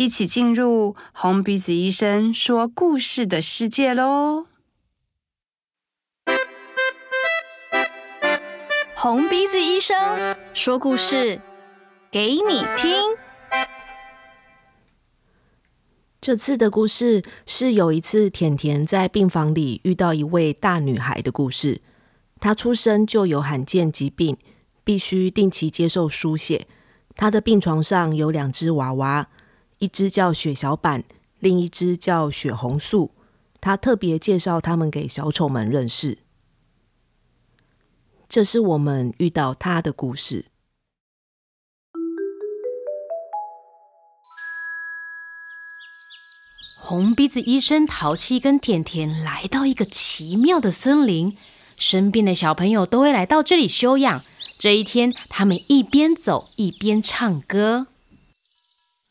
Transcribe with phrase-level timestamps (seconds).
[0.00, 4.46] 一起进入红鼻子医生说故事的世界喽！
[8.96, 11.38] 红鼻子医生说故事
[12.10, 13.14] 给你听。
[16.18, 21.82] 这次的故事是有一次甜甜在病房里遇到一位大女孩的故事。
[22.40, 24.38] 她出生就有罕见疾病，
[24.82, 26.66] 必须定期接受输血。
[27.14, 29.28] 她的病床上有两只娃娃。
[29.80, 31.04] 一只叫血小板，
[31.38, 33.12] 另一只叫血红素。
[33.62, 36.18] 他特别介绍他们给小丑们认识。
[38.28, 40.46] 这是我们遇到他的故事。
[46.76, 51.36] 红鼻子医生淘气跟甜甜来到一个奇妙的森林，
[51.78, 54.22] 生病的小朋友都会来到这里休养。
[54.58, 57.86] 这一天，他们一边走一边唱歌。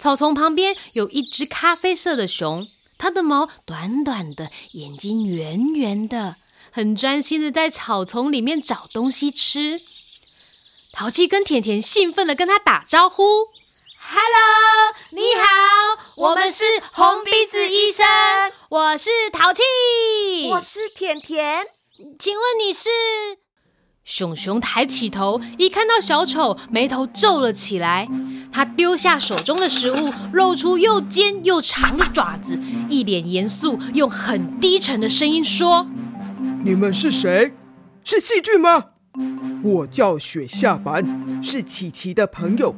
[0.00, 6.36] 草丛旁边有一只咖啡色的熊，它的毛短短的，眼睛圆圆的，
[6.72, 9.78] 很专心的在草丛里面找东西吃。
[10.90, 13.22] 淘气跟甜甜兴奋的跟它打招呼
[14.00, 18.06] ：“Hello，你好，我们是红鼻子医生，
[18.70, 19.60] 我是淘气，
[20.48, 21.66] 我是甜甜，
[22.18, 22.88] 请问你是？”
[24.02, 28.08] 熊熊抬起头，一看到小丑，眉头皱了起来。
[28.52, 35.86] 他丢下手中的食物，露出又尖又长的爪子，一脸严肃，用很低沉的声音说
[36.64, 37.54] ：“你们是谁？
[38.04, 38.86] 是细菌吗？
[39.62, 42.74] 我叫雪下凡，是琪琪的朋友。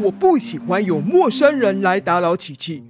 [0.00, 2.84] 我不喜欢有陌生人来打扰琪琪。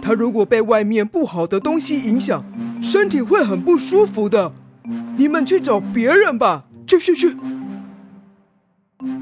[0.00, 2.44] 他如果被外面不好的东西影响，
[2.82, 4.52] 身体会很不舒服的。
[5.16, 7.34] 你们去找别人吧。”去去去！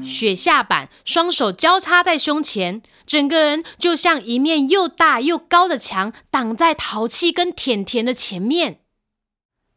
[0.03, 8.79] 雪下板双手交叉在胸前，整个人就像一面又大又高的墙，挡在淘气跟甜甜的前面。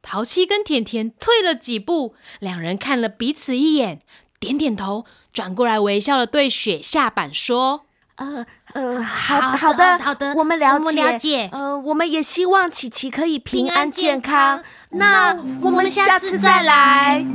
[0.03, 4.01] 淘气跟甜甜退了几步，两人看了彼此一眼，
[4.39, 11.49] 点点头，转过来微笑的对雪下板说：“呃呃，好好的好的，我们了解，我们了解。
[11.53, 14.63] 呃，我们也希望琪琪可以平安健康。
[14.91, 17.27] 那我们下次再来。”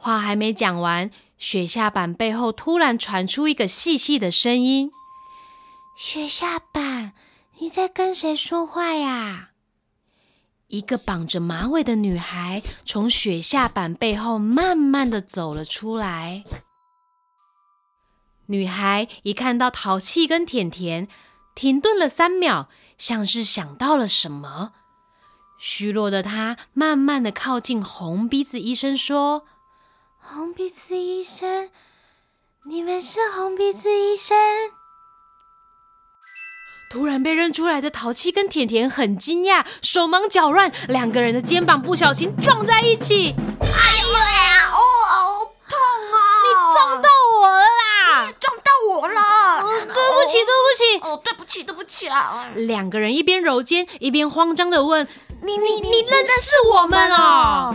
[0.00, 4.90] 话还没讲完，雪下板背后突然传出一个细细的声音
[5.94, 7.12] ：“雪下板，
[7.58, 9.50] 你在跟谁说话呀？”
[10.68, 16.44] 一个绑着马尾的女孩从雪下板背后慢慢的走了出来。
[18.46, 21.08] 女孩一看到淘气跟甜甜，
[21.54, 24.72] 停顿了三秒，像是想到了什么。
[25.58, 29.44] 虚弱的她慢慢的靠近红鼻子医生，说。
[30.22, 31.70] 红鼻子医生，
[32.64, 34.36] 你们是红鼻子医生？
[36.90, 43.34] 突然被认出来的淘气跟甜甜很惊讶，手忙脚乱，两个人的肩膀不小心撞在一起。
[43.60, 45.78] 哎呀，哦，好痛
[46.12, 46.18] 啊！
[46.44, 47.08] 你撞到
[47.40, 48.20] 我了啦！
[48.20, 49.20] 你也撞到我了！
[49.62, 52.50] 哦，对不起，对不起，哦，对不起，对不起啊！
[52.54, 55.08] 两个人一边揉肩，一边慌张的问
[55.42, 57.74] ：“你你你认识我们哦？”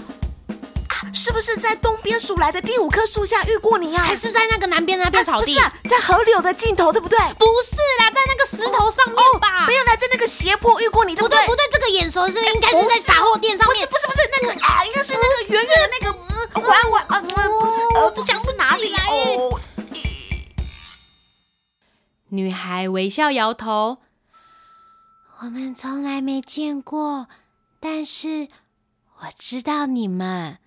[1.15, 4.03] 是不是在东边数来的第五棵树下遇过你呀？
[4.03, 5.55] 还是在那个南边那片草地？
[5.55, 7.17] 不是，在河流的尽头，对不对？
[7.39, 9.65] 不是啦，在那个石头上面吧？
[9.65, 11.39] 没有啦，在那个斜坡遇过你，对不对？
[11.39, 13.87] 不对，不对，这个眼熟是应该是在杂货店上面。
[13.87, 19.59] 不是，不是，不是那个啊，应该是那个圆圆的那个弯弯啊，不是，呃，不想是哪里哦？
[22.27, 23.99] 女孩微笑摇头，
[25.39, 27.27] 我们从来没见过，
[27.79, 28.49] 但是
[29.21, 30.57] 我知道你们。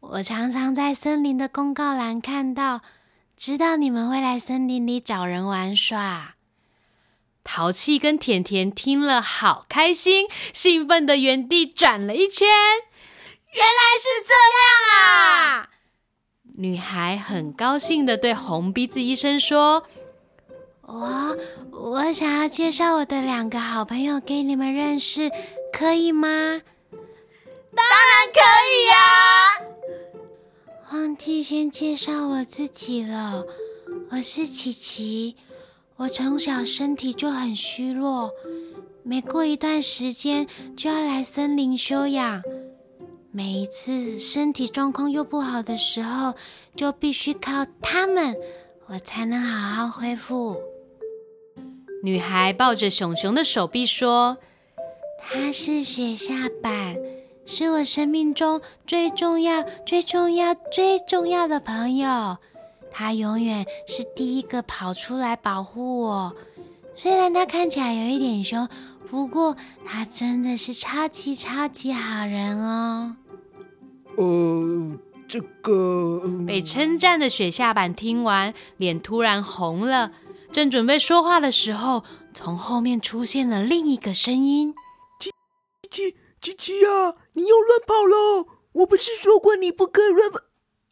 [0.00, 2.82] 我常常在森林的公告栏看到，
[3.36, 6.34] 知道你们会来森林里找人玩耍。
[7.42, 12.46] 淘气跟甜甜听了好开心，兴奋的原地转了一圈。
[13.54, 15.70] 原来是这样啊！
[16.58, 19.84] 女孩很高兴的对红鼻子医生说
[20.82, 21.36] ：“我
[21.70, 25.30] 我想要介绍我的两个好朋友给你们认识，
[25.72, 26.28] 可以吗
[27.74, 29.68] ？”“当然可以呀！”
[30.90, 33.44] 忘记先介绍我自己了，
[34.10, 35.36] 我是琪琪。
[35.96, 38.30] 我从小身体就很虚弱，
[39.02, 42.42] 每过一段时间就要来森林休养。
[43.30, 46.32] 每一次身体状况又不好的时候，
[46.74, 48.34] 就必须靠他们，
[48.86, 50.56] 我才能好好恢复。
[52.02, 54.38] 女孩抱着熊熊的手臂说
[55.20, 56.96] ：“他是雪下板，
[57.48, 62.36] 是我生命中最重要、最重要、最重要的朋友。”
[62.92, 66.34] 他永远是第一个跑出来保护我，
[66.94, 68.68] 虽然他看起来有一点凶，
[69.08, 69.56] 不过
[69.86, 73.16] 他真的是超级超级好人哦。
[74.16, 74.98] 呃，
[75.28, 80.10] 这个被称赞的雪下板听完，脸突然红了，
[80.50, 82.02] 正准备说话的时候，
[82.34, 84.74] 从后面出现了另一个声音
[85.20, 85.30] ：“琪
[85.88, 88.46] 琪琪琪呀，你又乱跑了！
[88.72, 90.40] 我不是说过你不可以乱跑？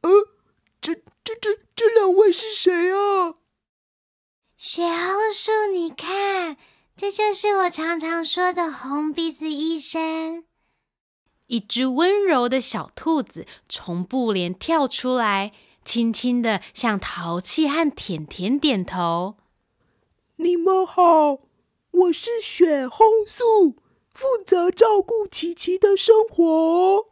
[0.02, 0.10] 呃，
[0.80, 3.34] 这这这。”这两位是谁啊？
[4.56, 6.56] 雪红树，你看，
[6.96, 10.46] 这就是我常常说的红鼻子医生。
[11.48, 15.52] 一只温柔的小兔子从布帘跳出来，
[15.84, 19.36] 轻轻的向淘气和甜甜点头。
[20.36, 21.36] 你们好，
[21.90, 23.76] 我是雪红树，
[24.16, 27.08] 负责照顾琪琪的生活。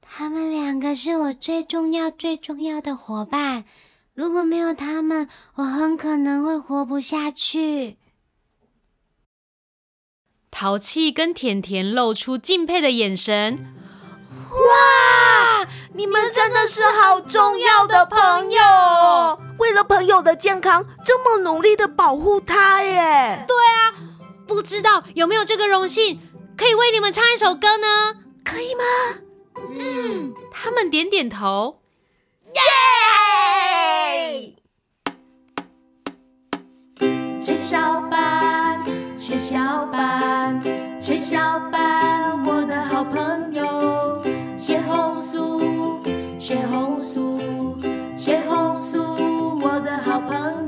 [0.00, 3.64] 他们两个是我最重要、最重要的伙伴。
[4.14, 7.96] 如果没有他们，我很可能会活不下去。
[10.50, 13.74] 淘气跟甜甜露出敬佩的眼神。
[14.50, 19.40] 哇，你们真的是好重要的朋友！
[19.58, 23.44] 为了朋友的健康，这么努力的保护他耶。
[23.46, 23.77] 对啊，
[24.48, 26.18] 不知道有没有这个荣幸，
[26.56, 28.14] 可以为你们唱一首歌呢？
[28.42, 28.82] 可以吗？
[29.76, 31.82] 嗯，他们点点头，
[32.54, 32.62] 耶！
[37.42, 38.82] 雪小班，
[39.18, 40.62] 学小班，
[40.98, 44.24] 学小班，我的好朋友。
[44.58, 46.02] 雪红树，
[46.40, 47.38] 雪红树，
[48.16, 50.67] 雪红树，我的好朋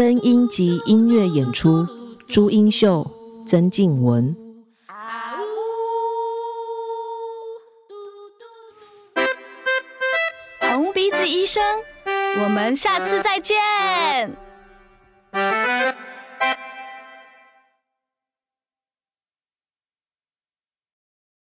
[0.00, 1.86] 声音及音乐演出：
[2.26, 3.06] 朱英秀、
[3.46, 4.34] 曾静文。
[10.58, 11.62] 红鼻子医生，
[12.42, 13.58] 我们下次再见。